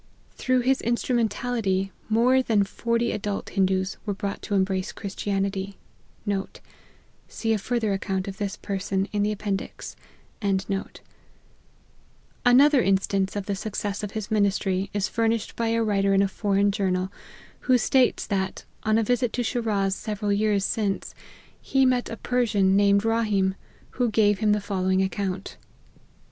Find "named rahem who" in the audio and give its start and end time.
22.75-24.09